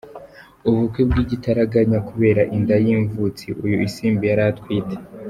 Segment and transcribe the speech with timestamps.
[0.69, 4.95] ubukwe bwigitaraganya kubera inda yimvutsi uyu Isimbi yari atwite.